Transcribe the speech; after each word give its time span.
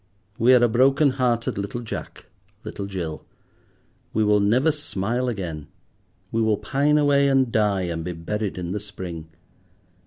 We 0.39 0.55
are 0.55 0.63
a 0.63 0.67
broken 0.67 1.11
hearted 1.11 1.59
little 1.59 1.81
Jack—little 1.81 2.87
Jill. 2.87 3.23
We 4.15 4.23
will 4.23 4.39
never 4.39 4.71
smile 4.71 5.27
again; 5.29 5.67
we 6.31 6.41
will 6.41 6.57
pine 6.57 6.97
away 6.97 7.27
and 7.27 7.51
die, 7.51 7.83
and 7.83 8.03
be 8.03 8.13
buried 8.13 8.57
in 8.57 8.71
the 8.71 8.79
spring. 8.79 9.27